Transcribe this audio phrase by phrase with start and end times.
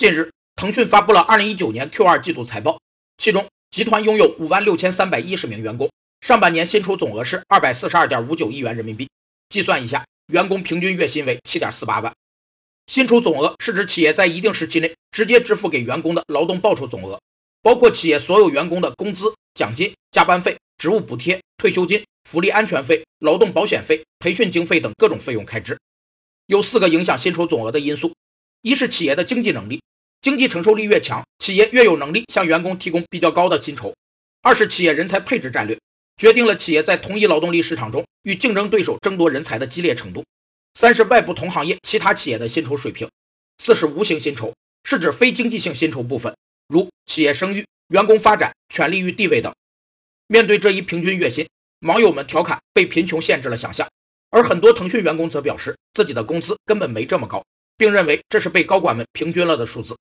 [0.00, 2.80] 近日，腾讯发布了2019年 Q2 季度财报，
[3.18, 5.90] 其中集团拥有5万6310名员工，
[6.22, 9.10] 上半年薪酬总额是242.59亿元人民币。
[9.50, 12.14] 计算一下，员工平均月薪为7.48万。
[12.86, 17.20] 薪酬总额是指企业在一定时期内直接支付给员工的劳动报酬总额，
[17.60, 25.78] 包括企业所有员工的工资、奖金、加班费、职务补贴、退休金、福利安全费、劳动保险费、培训经费等各种费用开支。
[26.46, 28.14] 有四个影响薪酬总额的因素：
[28.62, 29.82] 一是企业的经济能力。
[30.22, 33.94] 经济承受力越强，企业越有能力向员工提供比较高的薪酬。
[34.42, 35.78] 二是企业人才配置战略，
[36.18, 40.24] 决定了企业在同一劳动力市场中与竞争对手争夺人才的激烈程度。
[40.74, 43.08] 三是外部同行业其他企业的薪酬水平。
[43.58, 46.34] 四是无形薪酬，是指非经济性薪酬部分，
[46.68, 49.54] 如企业声誉、员工发展、权利与地位等。
[50.26, 51.46] 面对这一平均月薪，
[51.80, 53.88] 网友们调侃被贫穷限制了想象，
[54.30, 57.44] 而很多腾讯员工则表示自己的工资根本没这么高，
[57.76, 59.96] 并认为这是被高管们平均了的数字。